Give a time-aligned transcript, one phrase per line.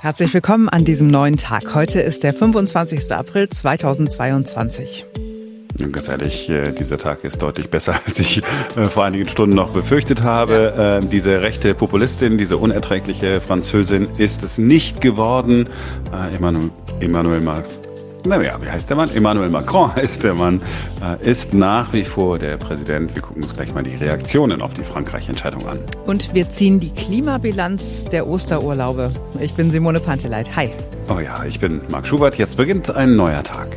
[0.00, 1.74] Herzlich willkommen an diesem neuen Tag.
[1.74, 3.10] Heute ist der 25.
[3.10, 5.04] April 2022.
[5.80, 8.38] Und ganz ehrlich, äh, dieser Tag ist deutlich besser, als ich
[8.76, 10.72] äh, vor einigen Stunden noch befürchtet habe.
[10.76, 10.98] Ja.
[10.98, 15.68] Ähm, diese rechte Populistin, diese unerträgliche Französin ist es nicht geworden.
[16.12, 16.70] Äh, Emmanuel,
[17.00, 17.80] Emmanuel Marx
[18.24, 19.10] naja, wie heißt der Mann?
[19.14, 20.60] Emmanuel Macron heißt der Mann,
[21.02, 23.14] äh, ist nach wie vor der Präsident.
[23.14, 25.78] Wir gucken uns gleich mal die Reaktionen auf die Frankreich-Entscheidung an.
[26.06, 29.12] Und wir ziehen die Klimabilanz der Osterurlaube.
[29.40, 30.56] Ich bin Simone Panteleit.
[30.56, 30.70] Hi.
[31.08, 32.36] Oh ja, ich bin Marc Schubert.
[32.36, 33.76] Jetzt beginnt ein neuer Tag.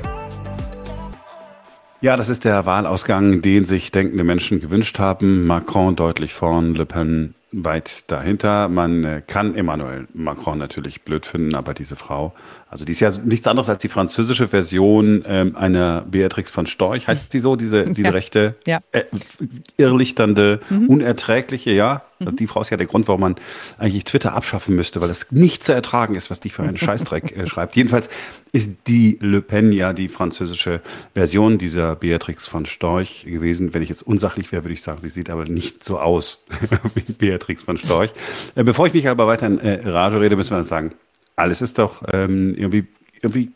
[2.02, 5.46] Ja, das ist der Wahlausgang, den sich denkende Menschen gewünscht haben.
[5.46, 8.70] Macron deutlich vorn, Le Pen weit dahinter.
[8.70, 12.34] Man äh, kann Emmanuel Macron natürlich blöd finden, aber diese Frau,
[12.72, 17.06] also die ist ja nichts anderes als die französische Version ähm, einer Beatrix von Storch,
[17.06, 18.10] heißt sie so, diese, diese ja.
[18.12, 18.80] rechte, ja.
[18.94, 19.04] Äh,
[19.76, 20.88] irrlichternde, mhm.
[20.88, 22.04] unerträgliche, ja.
[22.20, 22.38] Mhm.
[22.38, 23.36] Die Frau ist ja der Grund, warum man
[23.78, 27.36] eigentlich Twitter abschaffen müsste, weil es nicht zu ertragen ist, was die für einen Scheißdreck
[27.36, 27.76] äh, schreibt.
[27.76, 28.10] Jedenfalls
[28.54, 30.80] ist die Le Pen ja die französische
[31.14, 33.74] Version dieser Beatrix von Storch gewesen.
[33.74, 36.46] Wenn ich jetzt unsachlich wäre, würde ich sagen, sie sieht aber nicht so aus
[36.96, 38.12] wie Beatrix von Storch.
[38.56, 40.94] Äh, bevor ich mich aber weiter in äh, Rage rede, müssen wir sagen,
[41.42, 42.88] alles ist doch ähm, irgendwie,
[43.22, 43.52] irgendwie,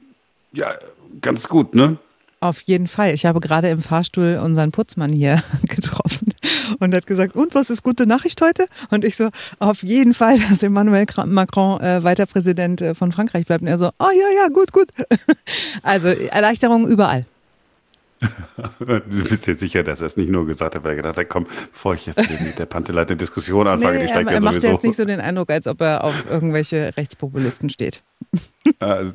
[0.52, 0.74] ja,
[1.22, 1.98] ganz gut, ne?
[2.42, 3.14] Auf jeden Fall.
[3.14, 6.34] Ich habe gerade im Fahrstuhl unseren Putzmann hier getroffen
[6.80, 8.68] und hat gesagt, und was ist gute Nachricht heute?
[8.92, 13.46] Und ich so, auf jeden Fall, dass Emmanuel Macron äh, weiter Präsident äh, von Frankreich
[13.46, 13.62] bleibt.
[13.62, 14.90] Und er so, oh ja, ja, gut, gut.
[15.84, 17.26] Also Erleichterung überall.
[18.80, 21.30] Du bist dir sicher, dass er es nicht nur gesagt hat, weil er gedacht hat,
[21.30, 24.68] komm, bevor ich jetzt mit der Panteleit Diskussion anfange, nee, die steigt er, ja sowieso.
[24.68, 28.04] Er macht jetzt nicht so den Eindruck, als ob er auf irgendwelche Rechtspopulisten steht.
[28.80, 29.14] Also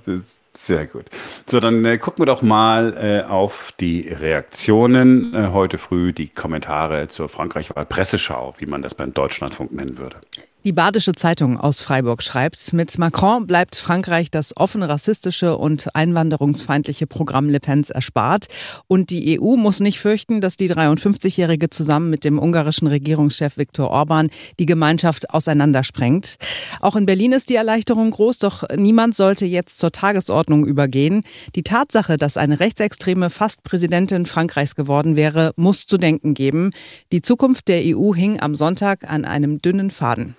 [0.56, 1.06] sehr gut.
[1.46, 5.34] So, dann äh, gucken wir doch mal äh, auf die Reaktionen.
[5.34, 10.16] Äh, heute früh die Kommentare zur Frankreich-Wahl-Presseschau, wie man das beim Deutschlandfunk nennen würde.
[10.62, 17.06] Die Badische Zeitung aus Freiburg schreibt, mit Macron bleibt Frankreich das offen rassistische und einwanderungsfeindliche
[17.06, 18.48] Programm Le Pens erspart.
[18.86, 23.90] Und die EU muss nicht fürchten, dass die 53-Jährige zusammen mit dem ungarischen Regierungschef Viktor
[23.90, 26.36] Orban die Gemeinschaft auseinandersprengt.
[26.82, 31.22] Auch in Berlin ist die Erleichterung groß, doch niemand sollte jetzt zur Tagesordnung übergehen.
[31.54, 36.72] Die Tatsache, dass eine Rechtsextreme fast Präsidentin Frankreichs geworden wäre, muss zu denken geben.
[37.12, 40.36] Die Zukunft der EU hing am Sonntag an einem dünnen Faden.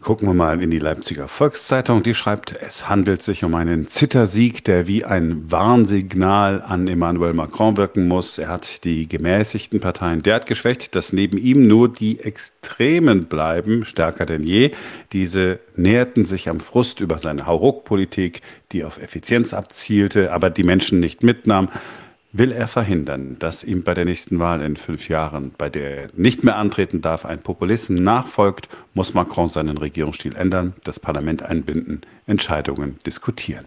[0.00, 2.02] Gucken wir mal in die Leipziger Volkszeitung.
[2.02, 7.76] Die schreibt, es handelt sich um einen Zittersieg, der wie ein Warnsignal an Emmanuel Macron
[7.76, 8.38] wirken muss.
[8.38, 14.26] Er hat die gemäßigten Parteien derart geschwächt, dass neben ihm nur die Extremen bleiben, stärker
[14.26, 14.72] denn je.
[15.12, 18.42] Diese näherten sich am Frust über seine Hauruck-Politik,
[18.72, 21.68] die auf Effizienz abzielte, aber die Menschen nicht mitnahm
[22.38, 26.08] will er verhindern, dass ihm bei der nächsten Wahl in fünf Jahren, bei der er
[26.14, 32.02] nicht mehr antreten darf, ein Populisten nachfolgt, muss Macron seinen Regierungsstil ändern, das Parlament einbinden,
[32.26, 33.66] Entscheidungen diskutieren.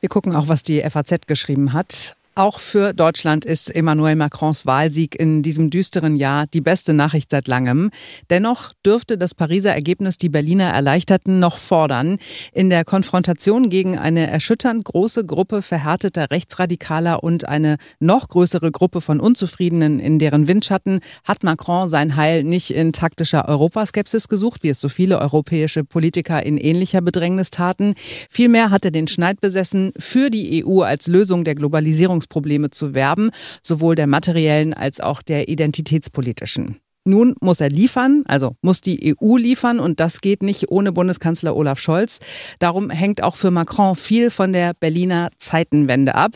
[0.00, 2.16] Wir gucken auch, was die FAZ geschrieben hat.
[2.38, 7.48] Auch für Deutschland ist Emmanuel Macrons Wahlsieg in diesem düsteren Jahr die beste Nachricht seit
[7.48, 7.90] langem.
[8.30, 12.18] Dennoch dürfte das Pariser Ergebnis die Berliner Erleichterten noch fordern.
[12.52, 19.00] In der Konfrontation gegen eine erschütternd große Gruppe verhärteter Rechtsradikaler und eine noch größere Gruppe
[19.00, 24.68] von Unzufriedenen in deren Windschatten hat Macron sein Heil nicht in taktischer Europaskepsis gesucht, wie
[24.68, 27.94] es so viele europäische Politiker in ähnlicher Bedrängnis taten.
[28.30, 32.94] Vielmehr hat er den Schneid besessen, für die EU als Lösung der Globalisierung Probleme zu
[32.94, 33.30] werben,
[33.62, 36.76] sowohl der materiellen als auch der identitätspolitischen.
[37.08, 41.56] Nun muss er liefern, also muss die EU liefern und das geht nicht ohne Bundeskanzler
[41.56, 42.18] Olaf Scholz.
[42.58, 46.32] Darum hängt auch für Macron viel von der Berliner Zeitenwende ab.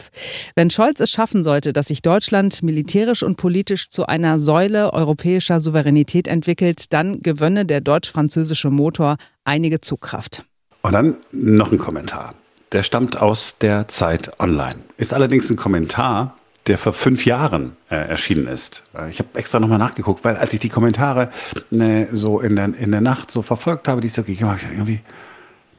[0.57, 5.61] Wenn Scholz es schaffen sollte, dass sich Deutschland militärisch und politisch zu einer Säule europäischer
[5.61, 10.45] Souveränität entwickelt, dann gewönne der deutsch-französische Motor einige Zugkraft.
[10.81, 12.35] Und dann noch ein Kommentar.
[12.73, 14.81] Der stammt aus der Zeit Online.
[14.97, 18.85] Ist allerdings ein Kommentar, der vor fünf Jahren äh, erschienen ist.
[18.97, 21.31] Äh, ich habe extra nochmal nachgeguckt, weil als ich die Kommentare
[21.71, 24.61] äh, so in der, in der Nacht so verfolgt habe, die ich so gegeben habe,
[24.71, 25.01] irgendwie,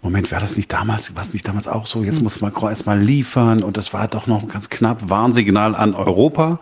[0.04, 2.04] Moment, war das nicht damals, war es nicht damals auch so?
[2.04, 2.24] Jetzt hm.
[2.24, 6.60] muss Macron erstmal liefern und das war doch noch ganz knapp Warnsignal an Europa.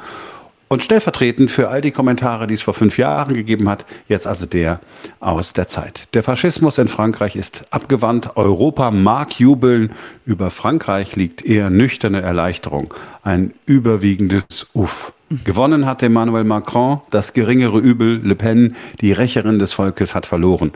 [0.71, 4.45] Und stellvertretend für all die Kommentare, die es vor fünf Jahren gegeben hat, jetzt also
[4.45, 4.79] der
[5.19, 6.07] aus der Zeit.
[6.13, 8.37] Der Faschismus in Frankreich ist abgewandt.
[8.37, 9.91] Europa mag jubeln.
[10.23, 12.93] Über Frankreich liegt eher nüchterne Erleichterung.
[13.21, 15.11] Ein überwiegendes Uff.
[15.43, 17.01] Gewonnen hat Emmanuel Macron.
[17.09, 20.71] Das geringere Übel, Le Pen, die Rächerin des Volkes, hat verloren.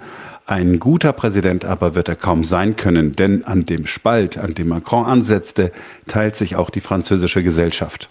[0.46, 4.68] Ein guter Präsident aber wird er kaum sein können, denn an dem Spalt, an dem
[4.68, 5.72] Macron ansetzte,
[6.06, 8.10] teilt sich auch die französische Gesellschaft.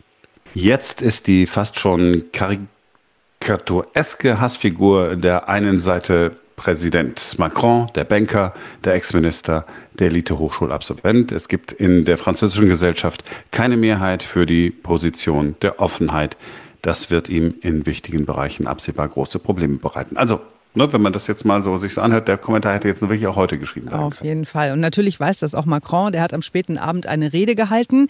[0.55, 8.55] Jetzt ist die fast schon karikatureske Hassfigur der einen Seite Präsident Macron, der Banker,
[8.85, 11.33] der Ex-Minister, der Elite-Hochschulabsolvent.
[11.33, 16.37] Es gibt in der französischen Gesellschaft keine Mehrheit für die Position der Offenheit.
[16.83, 20.17] Das wird ihm in wichtigen Bereichen absehbar große Probleme bereiten.
[20.17, 20.41] Also
[20.77, 23.29] Ne, wenn man das jetzt mal so sich so anhört, der Kommentar hätte jetzt wirklich
[23.29, 24.73] auch heute geschrieben werden Auf jeden Fall.
[24.73, 26.11] Und natürlich weiß das auch Macron.
[26.11, 28.09] Der hat am späten Abend eine Rede gehalten.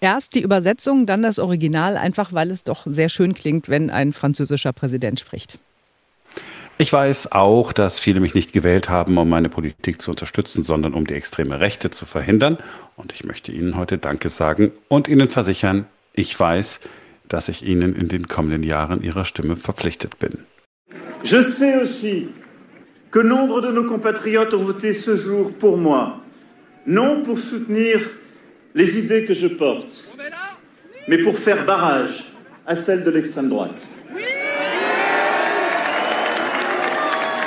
[0.00, 4.14] Erst die Übersetzung, dann das Original, einfach weil es doch sehr schön klingt, wenn ein
[4.14, 5.58] französischer Präsident spricht.
[6.78, 10.94] Ich weiß auch, dass viele mich nicht gewählt haben, um meine Politik zu unterstützen, sondern
[10.94, 12.56] um die extreme Rechte zu verhindern.
[12.96, 15.84] Und ich möchte Ihnen heute Danke sagen und Ihnen versichern,
[16.14, 16.80] ich weiß,
[17.28, 20.38] dass ich Ihnen in den kommenden Jahren Ihrer Stimme verpflichtet bin.
[21.26, 22.28] Je sais aussi
[23.10, 26.22] que nombre de nos compatriotes ont voté ce jour pour moi,
[26.86, 27.98] non pour soutenir
[28.76, 30.16] les idées que je porte,
[31.08, 32.32] mais pour faire barrage
[32.64, 33.88] à celles de l'extrême droite.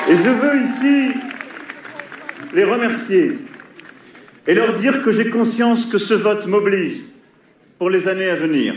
[0.09, 1.11] Et je veux ici
[2.53, 3.39] les remercier
[4.45, 7.13] et leur dire que j'ai conscience que ce vote m'oblige
[7.77, 8.75] pour les années à venir.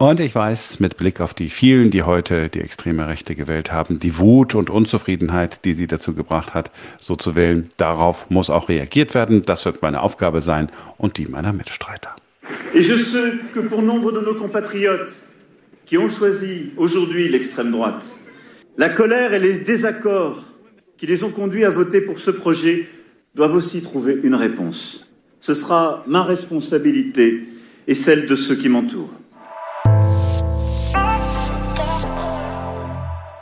[0.00, 3.98] Und ich weiß mit Blick auf die vielen, die heute die extreme Rechte gewählt haben,
[3.98, 8.70] die Wut und Unzufriedenheit, die sie dazu gebracht hat, so zu wählen, darauf muss auch
[8.70, 9.42] reagiert werden.
[9.42, 12.16] Das wird meine Aufgabe sein und die meiner Mitstreiter.
[12.72, 15.34] Et je sais que pour nombre de nos compatriotes
[15.84, 18.06] qui ont choisi aujourd'hui l'extrême droite,
[18.78, 20.42] la colère et les désaccords
[20.96, 22.88] qui les ont conduits à voter pour ce projet
[23.34, 25.10] doivent aussi trouver une réponse.
[25.40, 27.50] Ce sera ma responsabilité
[27.86, 29.20] et celle de ceux qui m'entourent.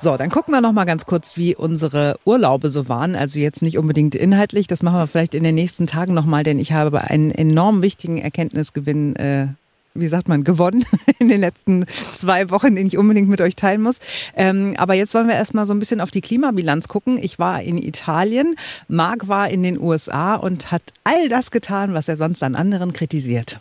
[0.00, 3.16] So, dann gucken wir noch mal ganz kurz, wie unsere Urlaube so waren.
[3.16, 6.44] Also jetzt nicht unbedingt inhaltlich, das machen wir vielleicht in den nächsten Tagen noch mal,
[6.44, 9.48] denn ich habe einen enorm wichtigen Erkenntnisgewinn äh,
[9.94, 10.84] wie sagt man, gewonnen
[11.18, 13.98] in den letzten zwei Wochen, den ich unbedingt mit euch teilen muss.
[14.36, 17.18] Ähm, aber jetzt wollen wir erstmal so ein bisschen auf die Klimabilanz gucken.
[17.20, 18.54] Ich war in Italien,
[18.86, 22.92] Marc war in den USA und hat all das getan, was er sonst an anderen
[22.92, 23.60] kritisiert.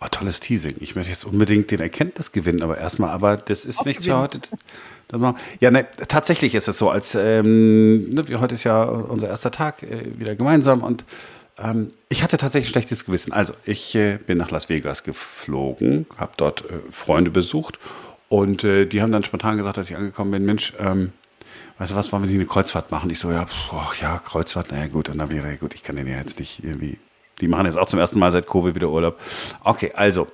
[0.00, 0.76] Oh, tolles Teasing.
[0.78, 4.40] Ich möchte jetzt unbedingt den Erkenntnisgewinn, aber erstmal, aber das ist nichts für heute.
[5.60, 9.82] Ja, ne, tatsächlich ist es so, als ähm, ne, heute ist ja unser erster Tag
[9.82, 11.04] äh, wieder gemeinsam und
[11.58, 13.32] ähm, ich hatte tatsächlich ein schlechtes Gewissen.
[13.32, 17.78] Also ich äh, bin nach Las Vegas geflogen, habe dort äh, Freunde besucht
[18.28, 21.12] und äh, die haben dann spontan gesagt, als ich angekommen bin, Mensch, ähm,
[21.78, 23.08] weißt du was, wollen wir nicht eine Kreuzfahrt machen?
[23.10, 25.08] Ich so, ja, pf, ja, Kreuzfahrt, naja gut.
[25.08, 26.98] Und dann gesagt, gut, ich kann den ja jetzt nicht irgendwie,
[27.40, 29.20] die machen jetzt auch zum ersten Mal seit Covid wieder Urlaub.
[29.62, 30.26] Okay, also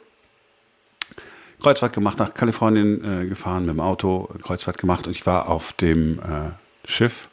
[1.63, 5.73] Kreuzfahrt gemacht, nach Kalifornien äh, gefahren mit dem Auto, Kreuzfahrt gemacht und ich war auf
[5.73, 6.51] dem äh,
[6.85, 7.29] Schiff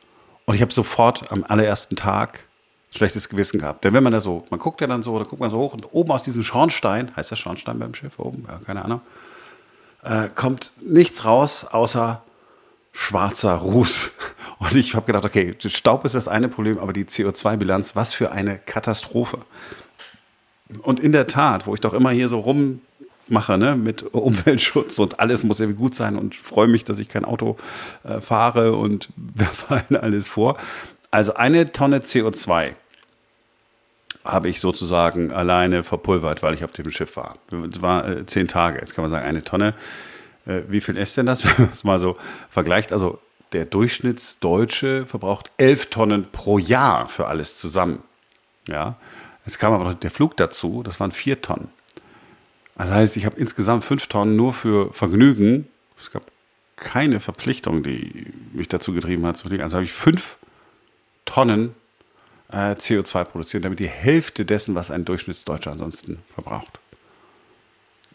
[0.45, 2.45] und ich habe sofort am allerersten Tag
[2.91, 3.83] schlechtes Gewissen gehabt.
[3.83, 5.73] Denn wenn man da so, man guckt ja dann so, da guckt man so hoch
[5.73, 8.45] und oben aus diesem Schornstein, heißt das Schornstein beim Schiff oben?
[8.47, 9.01] Ja, keine Ahnung,
[10.03, 12.21] äh, kommt nichts raus außer
[12.91, 14.13] schwarzer Ruß.
[14.59, 18.31] Und ich habe gedacht, okay, Staub ist das eine Problem, aber die CO2-Bilanz, was für
[18.31, 19.39] eine Katastrophe.
[20.81, 22.81] Und in der Tat, wo ich doch immer hier so rum
[23.31, 27.07] mache, ne, mit Umweltschutz und alles muss irgendwie gut sein und freue mich, dass ich
[27.07, 27.57] kein Auto
[28.03, 30.57] äh, fahre und werfe alles vor.
[31.11, 32.73] Also eine Tonne CO2
[34.25, 37.37] habe ich sozusagen alleine verpulvert, weil ich auf dem Schiff war.
[37.49, 38.79] Das war äh, zehn Tage.
[38.79, 39.73] Jetzt kann man sagen, eine Tonne.
[40.45, 42.17] Äh, wie viel ist denn das, wenn man es mal so
[42.49, 42.93] vergleicht?
[42.93, 43.19] Also
[43.53, 48.03] der Durchschnittsdeutsche verbraucht elf Tonnen pro Jahr für alles zusammen.
[48.67, 48.97] Ja,
[49.45, 51.69] jetzt kam aber noch der Flug dazu, das waren vier Tonnen.
[52.79, 55.67] Das heißt, ich habe insgesamt fünf Tonnen nur für Vergnügen.
[55.99, 56.23] Es gab
[56.77, 59.61] keine Verpflichtung, die mich dazu getrieben hat zu fliegen.
[59.63, 60.37] Also habe ich fünf
[61.25, 61.75] Tonnen
[62.49, 66.79] äh, CO2 produziert, damit die Hälfte dessen, was ein Durchschnittsdeutscher ansonsten verbraucht.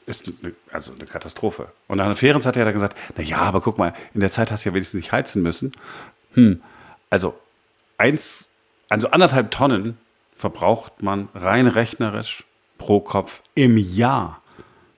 [0.07, 1.71] Ist eine, also eine Katastrophe.
[1.87, 4.65] Und einer Ferienzeit hat er gesagt, na ja, aber guck mal, in der Zeit hast
[4.65, 5.73] du ja wenigstens nicht heizen müssen.
[6.33, 6.63] Hm,
[7.11, 7.39] also
[7.99, 8.51] eins,
[8.89, 9.99] also anderthalb Tonnen
[10.39, 12.45] verbraucht man rein rechnerisch
[12.79, 14.41] pro Kopf im Jahr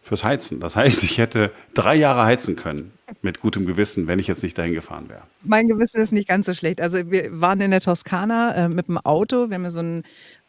[0.07, 0.61] fürs Heizen.
[0.61, 4.57] Das heißt, ich hätte drei Jahre heizen können mit gutem Gewissen, wenn ich jetzt nicht
[4.57, 5.23] dahin gefahren wäre.
[5.43, 6.81] Mein Gewissen ist nicht ganz so schlecht.
[6.81, 9.51] Also wir waren in der Toskana äh, mit dem Auto.
[9.51, 10.05] Wir haben so einen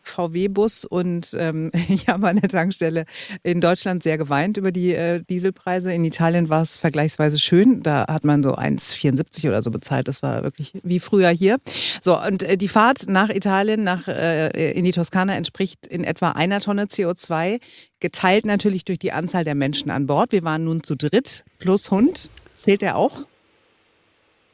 [0.07, 3.05] VW-Bus und ähm, ich habe an der Tankstelle
[3.43, 5.93] in Deutschland sehr geweint über die äh, Dieselpreise.
[5.93, 7.83] In Italien war es vergleichsweise schön.
[7.83, 10.07] Da hat man so 1,74 oder so bezahlt.
[10.07, 11.57] Das war wirklich wie früher hier.
[12.01, 16.31] So, und äh, die Fahrt nach Italien, nach, äh, in die Toskana entspricht in etwa
[16.31, 17.59] einer Tonne CO2,
[17.99, 20.31] geteilt natürlich durch die Anzahl der Menschen an Bord.
[20.31, 22.29] Wir waren nun zu dritt plus Hund.
[22.55, 23.25] Zählt der auch?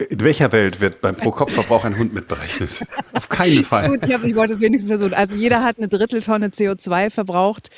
[0.10, 2.86] In welcher Welt wird beim Pro-Kopf-Verbrauch ein Hund mitberechnet?
[3.14, 3.90] Auf keinen Fall.
[3.90, 5.14] Gut, ich, hab, ich wollte es wenigstens versuchen.
[5.14, 7.70] Also jeder hat eine Dritteltonne CO2 verbraucht,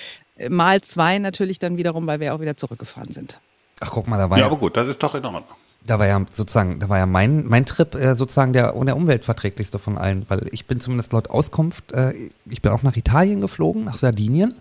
[0.49, 3.39] mal zwei natürlich dann wiederum, weil wir auch wieder zurückgefahren sind.
[3.79, 4.45] Ach, guck mal, da war ja.
[4.45, 5.43] Ja, aber gut, das ist doch in Ordnung.
[5.85, 9.77] Da war ja sozusagen, da war ja mein, mein Trip äh, sozusagen der, der umweltverträglichste
[9.77, 12.13] von allen, weil ich bin zumindest laut Auskunft, äh,
[12.49, 14.55] ich bin auch nach Italien geflogen, nach Sardinien.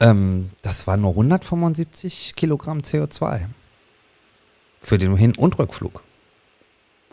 [0.00, 3.46] Ähm, das war nur 175 Kilogramm CO2
[4.80, 6.02] für den Hin- und Rückflug.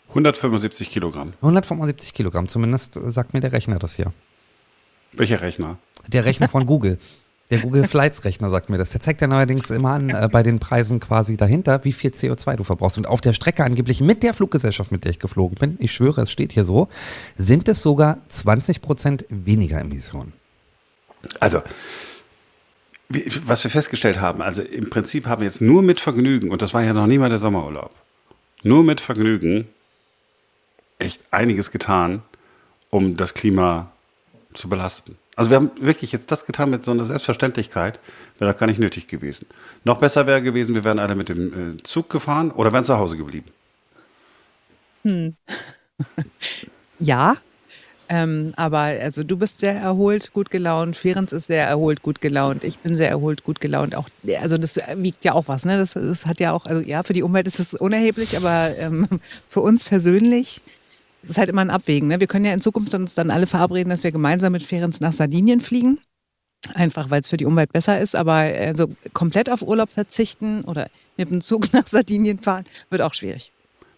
[0.10, 1.34] 175 Kilogramm.
[1.42, 4.12] 175 Kilogramm, zumindest sagt mir der Rechner das hier.
[5.14, 5.78] Welcher Rechner?
[6.08, 6.98] Der Rechner von Google.
[7.52, 8.92] Der Google Flights Rechner sagt mir das.
[8.92, 12.58] Der zeigt ja neuerdings immer an, äh, bei den Preisen quasi dahinter, wie viel CO2
[12.58, 13.00] du verbrauchst.
[13.00, 16.22] Und auf der Strecke angeblich mit der Fluggesellschaft, mit der ich geflogen bin, ich schwöre,
[16.22, 16.90] es steht hier so,
[17.36, 20.34] sind es sogar 20 Prozent weniger Emissionen.
[21.40, 21.64] Also,
[23.46, 26.76] was wir festgestellt haben, also im Prinzip haben wir jetzt nur mit Vergnügen, und das
[26.76, 27.96] war ja noch nie mal der Sommerurlaub,
[28.62, 29.68] nur mit Vergnügen
[31.00, 32.22] echt einiges getan,
[32.90, 33.92] um das Klima
[34.54, 35.18] zu belasten.
[35.36, 38.00] Also wir haben wirklich jetzt das getan mit so einer Selbstverständlichkeit,
[38.38, 39.48] wäre das gar nicht nötig gewesen.
[39.86, 42.98] Noch besser wäre gewesen, wir wären alle mit dem äh, Zug gefahren oder wären zu
[42.98, 43.50] Hause geblieben.
[45.04, 45.38] Hm.
[47.00, 47.38] ja,
[48.12, 52.64] ähm, aber also du bist sehr erholt, gut gelaunt, Ferenc ist sehr erholt, gut gelaunt,
[52.64, 53.96] ich bin sehr erholt, gut gelaunt.
[53.96, 54.10] Auch,
[54.42, 55.78] also das wiegt ja auch was, ne?
[55.78, 59.08] Das, das hat ja auch, also ja, für die Umwelt ist es unerheblich, aber ähm,
[59.48, 60.62] für uns persönlich
[61.22, 62.08] es ist halt immer ein Abwägen.
[62.08, 62.20] Ne?
[62.20, 65.14] Wir können ja in Zukunft uns dann alle verabreden, dass wir gemeinsam mit Ferenc nach
[65.14, 66.00] Sardinien fliegen.
[66.74, 70.88] Einfach weil es für die Umwelt besser ist, aber also komplett auf Urlaub verzichten oder
[71.18, 73.52] mit dem Zug nach Sardinien fahren, wird auch schwierig.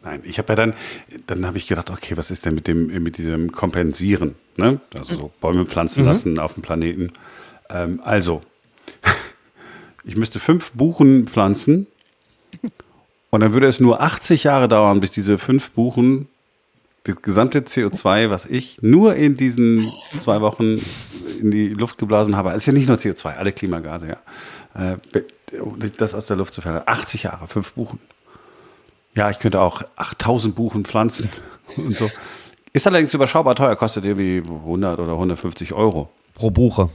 [0.04, 0.74] Nein, ich habe ja dann,
[1.28, 4.36] dann habe ich gedacht, okay, was ist denn mit dem, mit diesem Kompensieren?
[4.58, 4.80] Ne?
[4.98, 6.10] Also so Bäume pflanzen mhm.
[6.10, 7.12] lassen auf dem Planeten.
[7.70, 8.42] Ähm, also,
[10.04, 11.88] ich müsste fünf Buchen pflanzen
[13.30, 16.28] und dann würde es nur 80 Jahre dauern, bis diese fünf Buchen
[17.04, 20.80] das gesamte CO2, was ich nur in diesen zwei Wochen
[21.40, 24.94] in die Luft geblasen habe, ist ja nicht nur CO2, alle Klimagase, ja.
[24.94, 24.98] Äh,
[25.98, 26.84] das aus der Luft zu verlieren.
[26.86, 28.00] 80 Jahre, fünf Buchen.
[29.16, 31.30] Ja, ich könnte auch 8000 Buchen pflanzen
[31.78, 32.10] und so.
[32.74, 36.10] Ist allerdings überschaubar teuer, kostet irgendwie 100 oder 150 Euro.
[36.36, 36.90] Pro Buche.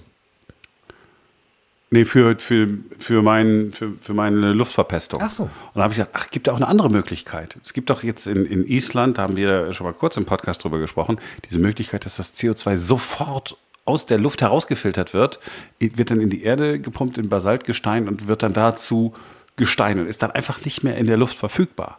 [1.91, 5.21] Nee, für, für, für, mein, für, für meine Luftverpestung.
[5.23, 5.45] Ach so.
[5.45, 7.59] Und da habe ich gesagt, ach, gibt da auch eine andere Möglichkeit.
[7.65, 10.65] Es gibt doch jetzt in, in Island, da haben wir schon mal kurz im Podcast
[10.65, 15.39] drüber gesprochen, diese Möglichkeit, dass das CO2 sofort aus der Luft herausgefiltert wird,
[15.79, 19.15] wird dann in die Erde gepumpt, in Basaltgestein und wird dann dazu
[19.55, 21.99] Gestein und ist dann einfach nicht mehr in der Luft verfügbar.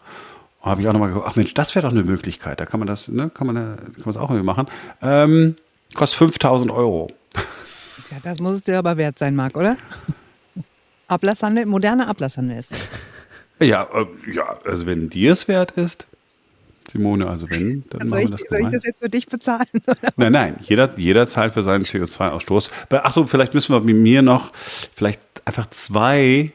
[0.62, 2.60] Und habe ich auch nochmal geguckt, ach Mensch, das wäre doch eine Möglichkeit.
[2.60, 4.68] Da kann man das, ne, kann man, kann man das auch irgendwie machen.
[5.02, 5.56] Ähm,
[5.96, 7.10] kostet 5000 Euro.
[8.12, 9.78] Ja, das muss es dir aber wert sein, Marc, oder?
[11.08, 12.76] Ablasshandel, moderner Ablasshandel ist.
[13.60, 16.08] Ja, äh, ja, also wenn dir es wert ist,
[16.92, 19.28] Simone, also wenn, dann also machen ich, wir das Soll ich das jetzt für dich
[19.28, 19.66] bezahlen?
[19.88, 19.98] Oder?
[20.16, 22.70] Nein, nein, jeder, jeder zahlt für seinen CO2-Ausstoß.
[22.92, 24.54] Achso, vielleicht müssen wir mit mir noch
[24.94, 26.54] vielleicht einfach zwei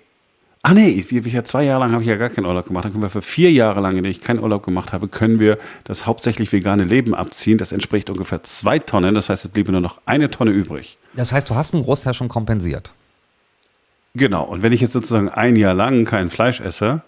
[0.65, 2.85] Ah nee, ich, ich ja zwei Jahre lang habe ich ja gar keinen Urlaub gemacht.
[2.85, 5.41] Dann können wir für vier Jahre lang, in denen ich keinen Urlaub gemacht habe, können
[5.41, 7.59] wir das hauptsächlich vegane Leben abziehen.
[7.59, 9.17] Das entspricht ungefähr zwei Tonnen.
[9.17, 10.99] Das heißt, es bliebe nur noch eine Tonne übrig.
[11.15, 12.93] Das heißt, du hast einen Großteil schon kompensiert.
[14.15, 14.45] Genau.
[14.45, 17.03] Und wenn ich jetzt sozusagen ein Jahr lang kein Fleisch esse,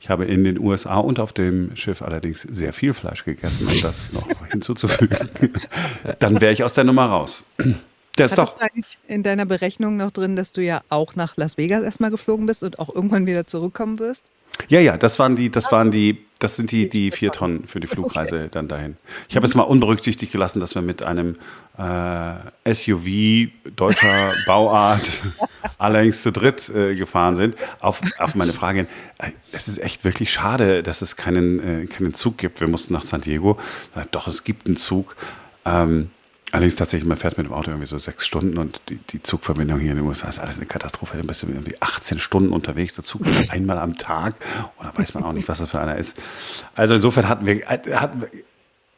[0.00, 3.80] ich habe in den USA und auf dem Schiff allerdings sehr viel Fleisch gegessen, um
[3.82, 5.16] das noch hinzuzufügen,
[6.18, 7.44] dann wäre ich aus der Nummer raus.
[8.18, 8.58] Der ist Hattest doch.
[8.58, 12.10] du eigentlich in deiner Berechnung noch drin, dass du ja auch nach Las Vegas erstmal
[12.10, 14.30] geflogen bist und auch irgendwann wieder zurückkommen wirst?
[14.68, 17.80] Ja, ja, das waren die, das waren die, das sind die, die vier Tonnen für
[17.80, 18.48] die Flugreise okay.
[18.50, 18.96] dann dahin.
[19.28, 21.34] Ich habe es mal unberücksichtigt gelassen, dass wir mit einem
[21.78, 25.22] äh, SUV deutscher Bauart
[25.78, 27.56] allerdings zu dritt äh, gefahren sind.
[27.80, 28.86] Auf, auf meine Frage,
[29.18, 32.60] äh, es ist echt wirklich schade, dass es keinen, äh, keinen Zug gibt.
[32.60, 33.58] Wir mussten nach San Diego.
[34.10, 35.16] Doch, es gibt einen Zug.
[35.64, 36.10] Ähm,
[36.52, 39.80] Allerdings tatsächlich, man fährt mit dem Auto irgendwie so sechs Stunden und die, die Zugverbindung
[39.80, 41.16] hier in den USA ist alles eine Katastrophe.
[41.16, 42.94] Dann bist du irgendwie 18 Stunden unterwegs.
[42.94, 44.34] Der Zug einmal am Tag
[44.76, 46.16] und da weiß man auch nicht, was das für einer ist.
[46.74, 48.28] Also insofern hatten wir, hatten wir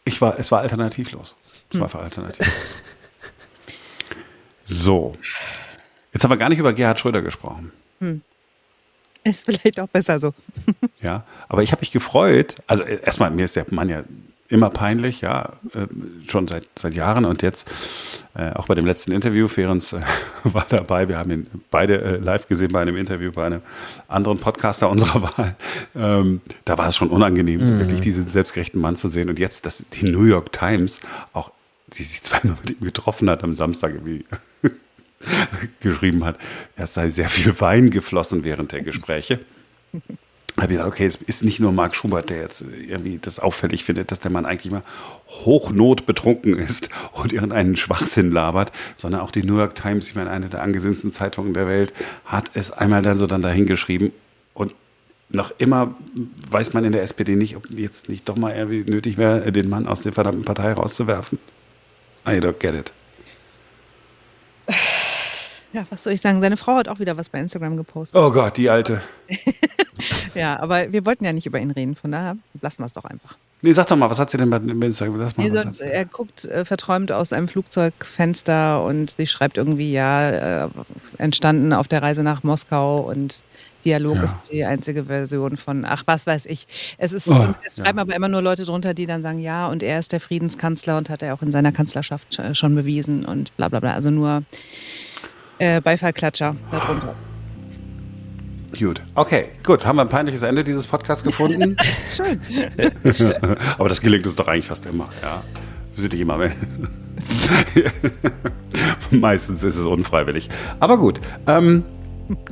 [0.05, 1.35] ich war, es war alternativlos.
[1.73, 2.47] Es war für alternativ.
[4.67, 5.15] So.
[6.15, 7.71] Jetzt haben wir gar nicht über Gerhard Schröder gesprochen.
[8.01, 8.23] Hm.
[9.23, 10.33] Ist vielleicht auch besser so.
[11.03, 12.55] ja, aber ich habe mich gefreut.
[12.67, 14.05] Also erstmal, mir ist der Mann ja
[14.49, 15.87] immer peinlich, ja, äh,
[16.29, 17.73] schon seit, seit Jahren und jetzt
[18.35, 20.01] äh, auch bei dem letzten Interview, Ferenc äh,
[20.45, 23.63] war dabei, wir haben ihn beide äh, live gesehen bei einem Interview bei einem
[24.07, 25.57] anderen Podcaster unserer Wahl.
[25.95, 27.79] Ähm, da war es schon unangenehm, mhm.
[27.81, 31.01] wirklich diesen selbstgerechten Mann zu sehen und jetzt, dass die New York Times
[31.33, 31.51] auch,
[31.97, 34.27] die sich zweimal mit ihm getroffen hat am Samstag irgendwie
[35.81, 36.39] geschrieben hat,
[36.77, 39.41] es sei sehr viel Wein geflossen während der Gespräche
[40.57, 43.85] habe ich gedacht, okay, es ist nicht nur Marc Schubert, der jetzt irgendwie das auffällig
[43.85, 44.85] findet, dass der Mann eigentlich mal
[45.29, 50.31] hochnot betrunken ist und irgendeinen Schwachsinn labert, sondern auch die New York Times, ich meine,
[50.31, 51.93] eine der angesehensten Zeitungen der Welt,
[52.25, 54.13] hat es einmal dann so dann dahingeschrieben
[54.55, 54.75] und
[55.29, 55.95] noch immer
[56.51, 59.69] weiß man in der SPD nicht, ob jetzt nicht doch mal irgendwie nötig wäre, den
[59.69, 61.39] Mann aus der verdammten Partei rauszuwerfen.
[62.27, 62.93] I don't get it.
[65.73, 66.41] Ja, was soll ich sagen?
[66.41, 68.21] Seine Frau hat auch wieder was bei Instagram gepostet.
[68.21, 69.03] Oh Gott, die alte.
[70.41, 73.05] ja, aber wir wollten ja nicht über ihn reden, von daher lassen wir es doch
[73.05, 73.37] einfach.
[73.63, 75.17] Nee, sag doch mal, was hat sie denn bei Instagram?
[75.17, 80.65] Mal, nee, sagt, er guckt äh, verträumt aus einem Flugzeugfenster und sie schreibt irgendwie, ja,
[80.65, 80.69] äh,
[81.17, 83.41] entstanden auf der Reise nach Moskau und
[83.85, 84.23] Dialog ja.
[84.23, 86.67] ist die einzige Version von, ach, was weiß ich.
[86.99, 88.03] Es ist, oh, es schreiben ja.
[88.03, 91.11] aber immer nur Leute drunter, die dann sagen, ja, und er ist der Friedenskanzler und
[91.11, 93.95] hat er auch in seiner Kanzlerschaft schon bewiesen und bla bla bla.
[93.95, 94.43] Also nur
[95.59, 97.15] äh, Beifallklatscher darunter.
[98.79, 99.01] Gut.
[99.15, 99.85] Okay, gut.
[99.85, 101.77] Haben wir ein peinliches Ende dieses Podcasts gefunden?
[102.11, 102.41] Schön.
[103.79, 105.43] Aber das gelingt uns doch eigentlich fast immer, ja.
[105.95, 106.53] Wir sind nicht immer mehr.
[109.11, 110.51] Meistens ist es unfreiwillig.
[110.81, 111.21] Aber gut.
[111.47, 111.85] Ähm,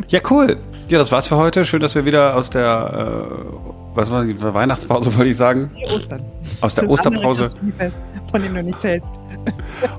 [0.09, 0.57] ja, cool.
[0.88, 1.64] Ja, das war's für heute.
[1.64, 5.71] Schön, dass wir wieder aus der äh, was war die Weihnachtspause, wollte ich sagen?
[5.79, 6.23] Die Ostern.
[6.61, 7.50] Aus der Osterpause.
[8.31, 9.17] Von dem du nichts hältst.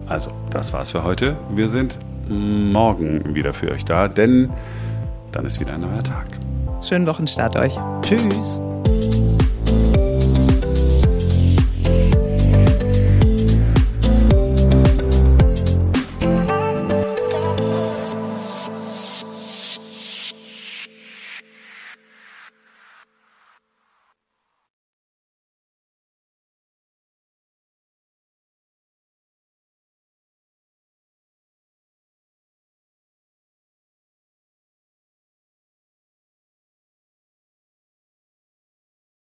[0.08, 1.38] Also, das war's für heute.
[1.54, 4.50] Wir sind morgen wieder für euch da, denn
[5.34, 6.28] dann ist wieder ein neuer Tag.
[6.82, 7.78] Schönen Wochenstart euch.
[8.02, 8.62] Tschüss.